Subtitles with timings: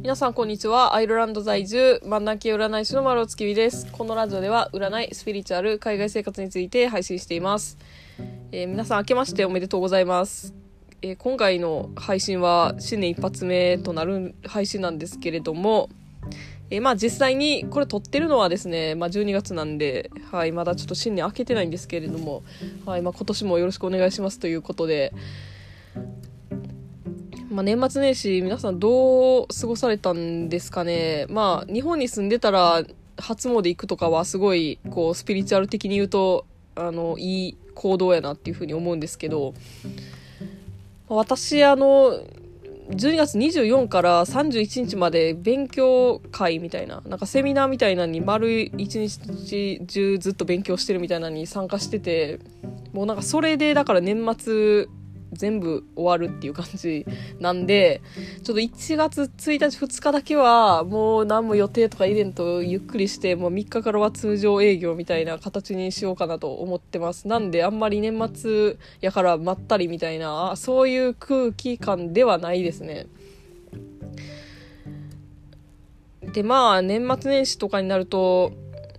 [0.00, 0.94] 皆さんこんにちは。
[0.94, 3.90] アイルランド在住、漫談系占い師の丸尾月見です。
[3.90, 7.76] このラジオでは占い、スピリチュアル、海外生活について配信しています。
[8.52, 10.54] えー皆さん明けましておめでとうございます。
[11.02, 15.90] えー今回の配信は新年一発目となる配信なんですけれども、
[16.70, 22.44] えーまあ実際にこれ撮ってるのはですね、まあ12月なんで、はい、まだちょっと新年明けてないんですけれども、
[22.86, 25.12] はい、まあ今年もよろしくお願いしますということで、
[27.58, 31.26] まあ、年末年始皆さんどう過ごされたんですかね。
[31.28, 32.84] まあ日本に住んでたら
[33.16, 39.54] 初詣行くとかはすごいこうスピリチュアル的に言うとあのいい行動やなっていうふうに思うんですけど。
[41.08, 42.22] 私あの
[42.90, 52.38] 12月24から31日まで勉強会みたいななんかセミナーみたいなのに丸一日中ずっと勉強してるみたいなのに参加してて
[52.92, 54.86] もうなんかそれでだから年末
[55.38, 57.06] 全部終わるっていう感じ
[57.40, 58.02] なんで
[58.42, 67.28] ちょっと1月1日2日だけはもう何も予定とか入れんとゆっくりしてもう3日からは通常営業みたいな形にしようかなと思ってます。
[67.28, 73.06] なんであんまり年末やからまったりみたいなそういう空気感ではないですね。
[76.32, 78.52] でまあ年末年始とかになると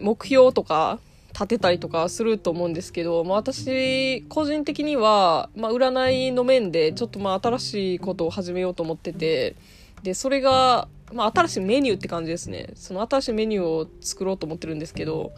[0.00, 0.98] 目標とか
[1.32, 9.56] 立てたりとかすると思うんですけど、まあ、私個人的には、まあ、占いの面でちょっとまあ新しいことを始めようと思ってて
[10.02, 15.32] でそれが、まあ、新しいメニューって感じですねその新しいメニューを作ろうと思ってるんですけど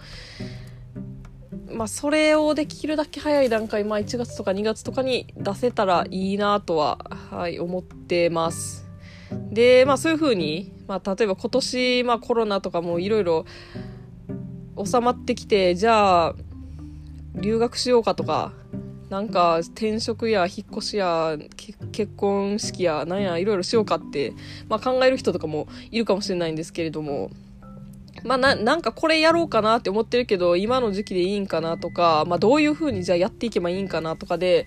[1.75, 6.99] まあ、それをできるだけ早い段階、まあ、1月とか2月とかに出せたらいいなとは、
[7.31, 8.87] はい、思ってます。
[9.51, 13.45] で、まあ、そういうふうに、まあ、例えば今年、まあ、コロナとかもいろいろ
[14.83, 16.35] 収まってきて、じゃあ、
[17.35, 18.53] 留学しようかとか、
[19.11, 21.37] なんか転職や引っ越しや
[21.93, 24.33] 結婚式やなんやいろいろしようかって、
[24.69, 27.31] まあ、考える人とかもいるかもしれないんですけれども、
[28.25, 34.67] まあ、ななんかこれやろうかなって思ってるけど今の時期でいいんかなとか、まあ、どういう風にじゃあやっていけばいいんかなとかで、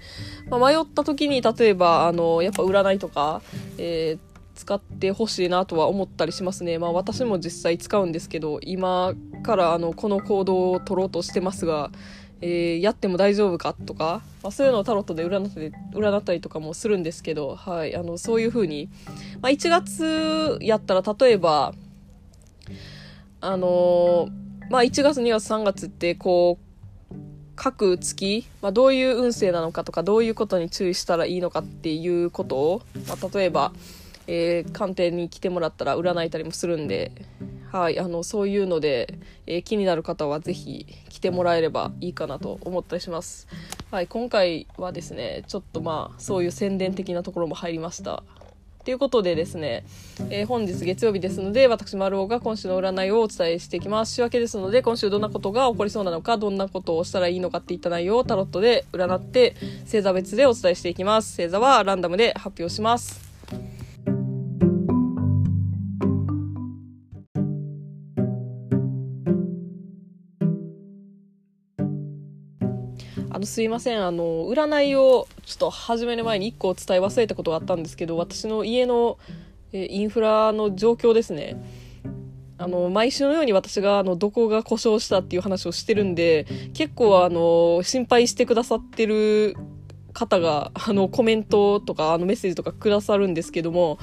[0.50, 3.42] まあ、迷った時に例えばあのやっぱ占いとか、
[3.78, 6.80] えー使ってほしいなとは思ったりしますね。
[6.80, 9.14] まあ私も実際使うんですけど、今
[9.44, 11.92] からあのこの行動を取ろうとしてますが、
[12.42, 18.90] えーやっても大丈夫かとか、まあ、そういうのをタロットで占ったり占ったりとかもするんですけど、はい、あのそういう風に、
[19.42, 21.74] まあ、1月やったら例えば、
[23.42, 26.68] あのーまあ1月2月3月ってこう
[27.56, 33.74] 各月、まあ、どういう運勢なのかとかどういうことに注意したらいいのかっていうことを、まあ、例えば、
[34.28, 37.12] えー鑑定に来てもらったら占いたりもするんで、
[37.72, 43.48] はい、あのそういうので、えー気になる方はぜひ来てもらえればいいかなと思ったりします。
[43.92, 48.24] はい、今回はですねちょっとまあそういう宣伝的なところも入りました。
[48.88, 49.84] ということでですね、
[50.30, 54.16] えー本日月曜日ですので、私、丸尾が今週の占いをお伝えしていきます。
[54.16, 61.36] 週明けですので、今週どんなことが起こりそうなのか、どんなことをしたらいいのかっていった内容をタロットで占って、星座別でお伝えしていきます。
[61.36, 63.27] 星座はランダムで発表します。
[73.38, 74.04] あのすいません。
[74.04, 79.20] あの占いをちょっと始める前に1個お伝え忘れたことがあったんですけど私の家の
[79.74, 81.56] えインフラの状況ですね。
[82.58, 89.56] あの毎週のように私があのどこが故障したっていう話をしてるんで結構あの心配してくださってる
[90.14, 94.00] 方があのコメントとかあのメッセージとかくださるんですけども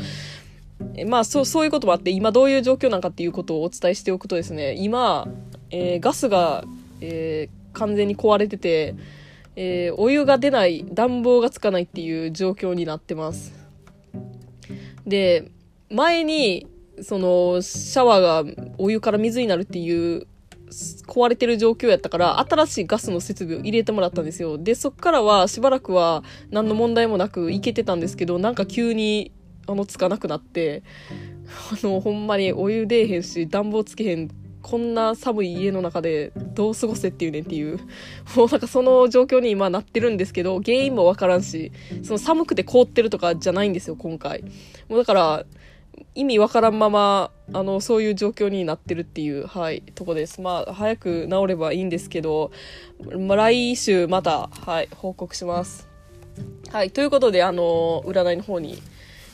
[0.95, 5.27] えまあそうそういうこともあって今どういう状況なのかっていうことをお伝えしておくとですね今、
[5.73, 6.63] えーガスが、
[7.01, 8.95] えー完全に壊れてて、
[9.57, 13.53] えーお湯が出ない暖房がつかないっていう状況になってます。
[15.07, 15.51] で
[15.91, 16.67] 前に
[17.03, 20.27] そのシャワーがお湯から水になるっていう
[21.07, 24.59] 壊れてる状況やったから新しいガスの設備を入れてもらったんですよ。
[24.59, 29.33] でそっからはしばらくは何の問題もなくいけてたんですけどなんか急に
[29.67, 30.83] あのつかなくなって
[31.73, 34.29] あのほんまにお湯出えへんし暖房つけへん
[34.65, 37.79] こんな寒い家の中でどう過ごせっていうねんっていう。
[38.35, 41.71] もうなんかその状況に今なってるんですけど原因もわからんし
[42.03, 44.43] その寒くて凍ってるとかじゃないんですよ今回。
[44.89, 45.45] もうだから
[46.15, 50.41] 意味わからんままあのそういう状況になってるっていうはいとこです。
[50.41, 52.51] まあ早く治ればいいんですけど、
[53.19, 55.87] まあ、来週またはい報告します。
[56.73, 58.79] はいということであの占いの方に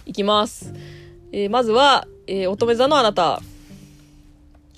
[0.07, 0.75] 行きます、
[1.31, 3.41] えーまずは、えー乙女座のあなた。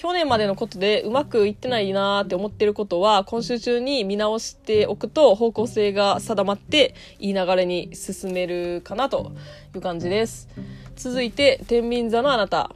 [0.03, 9.31] 去年までのことでうまくいってないなーって思ってることは今週中に見直しておくと方向性が定まっていい流れに進めるかなと
[9.77, 10.49] いう感じです。
[10.97, 12.75] 続いて天秤座のあなた。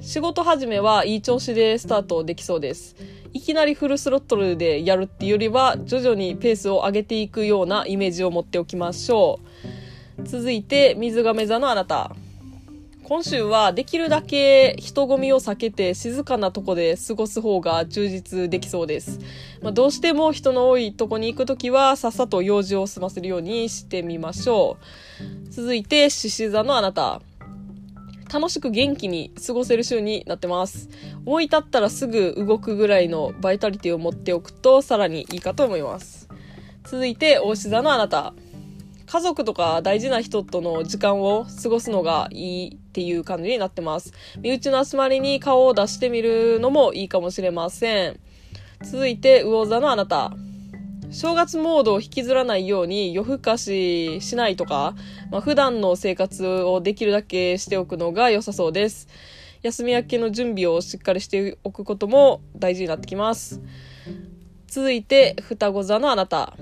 [0.00, 2.94] 仕事始めはいい調子でスタートできそうです。
[3.32, 9.40] いきなりフルスロットルでやるっていうよりは徐々にペースを上げていくようなイメージを持っておきましょ
[10.16, 10.22] う。
[10.22, 12.14] 続いて水亀座のあなた。
[13.10, 19.18] 今週はできるだけ人混みを避けて静かなとこで過ごす方が充実できそうです。
[19.60, 24.76] まあ、どうしても人の多いとこに行くときはさっさと用事を済ませるようにしてみましょ
[25.48, 25.50] う。
[25.50, 27.20] 続いて、獅子座のあなた。
[28.32, 30.88] 楽しく元気に過ごせる週になってます。
[31.26, 36.28] 思い立ったらすぐ動くぐらいのバイタリティを持っておくとさらにいいかと思います。
[36.84, 38.34] 続いて、大志座のあなた。
[39.10, 44.12] 家族とか大事な人との時間を過ごすのがいいっていう感じになってます。
[44.40, 48.20] 身内の集まりに顔を出してみるのもいいかもしれません。
[48.84, 50.32] 続いて、魚座のあなた。
[51.10, 54.94] 正月モードを引きずらないように夜更かししないとか、
[55.32, 59.08] まあ、普段の生活をできるだけしておくのが良さそうです。
[59.62, 63.60] 休み明けの準備をしっかりしておくことも大事になってきます。
[64.68, 66.54] 続いて、双子座のあなた。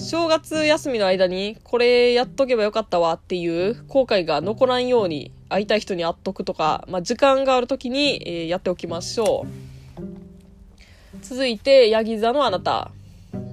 [0.00, 11.18] 正月休みの間にこれやっとけばよかったわっていう後悔が残らんように会いたい人に会っとくとか、まあ、時間がある時に、え、やっておきましょう。
[11.20, 12.92] 続いて、ヤギ座のあなた。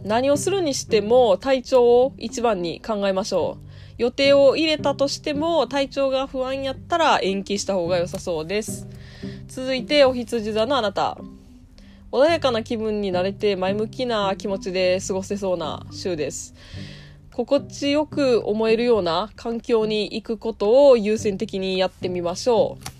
[0.03, 3.65] 何をするにしても体調を一番に考えましょう。
[3.97, 8.87] 予定を入れたとしても体調が不安やったら延期した方が良さそうです。
[9.47, 11.17] 続いて、お羊座のあなた。
[12.15, 16.55] 穏やかな気分になれて前向きな気持ちで過ごせそうな週です。
[17.33, 22.95] 心地よく思えるような環境に行くことを優先的にやってみましょう。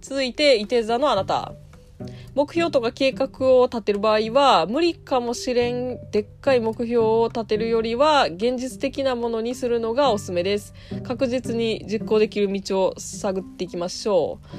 [0.00, 1.52] 続いて、いて座のあなた。
[2.34, 10.74] 目標とか計画を立てる場合は、無理かもしれんでっかい目標を立てるよりは、現実的なものにするのがおすすめです。
[11.04, 14.56] 確実に実行できる道を探っていきましょう。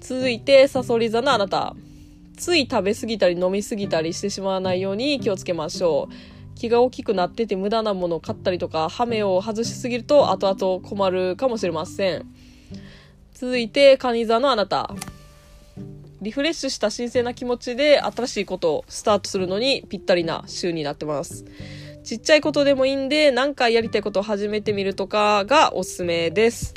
[0.00, 1.76] 続いて、サソリ座のあなた。
[2.36, 6.14] つい食べ過ぎたり飲み過ぎたりしてしまわないように気をつけましょう。
[6.54, 12.26] 気が大きくなってて無駄なものを買ったりとか、ハメを外しすぎると後々困るかもしれません。
[13.34, 14.94] 続いて、カニ座のあなた。
[16.22, 21.44] リフレッシュした新鮮な気持ちで新しいことをスタートするのにぴったりな週になってます。
[22.02, 26.72] ちっちゃいことでもいいんで、何回やりたいことを始めてみるとかがおすすめです。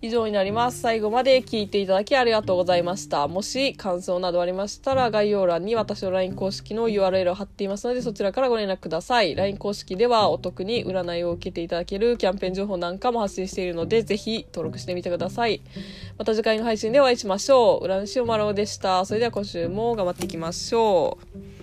[0.00, 0.80] 以上になります。
[0.80, 3.26] 最後まで聞いていただきありがとうございました。
[3.26, 9.34] もし感想などありましたら概要欄に私の LINE 公式の URL を貼っていますのでそちらからご連絡ください。
[9.34, 15.60] LINE 公式ではお得に占いを受けていただけるキャンペーン情報なんかも発信しているのでぜひ登録してみてください。
[16.16, 17.86] また次回の配信でお会いしましょう。
[17.86, 19.04] 占い師おまろうでした。
[19.04, 21.57] それでは今週も頑張っていきましょう。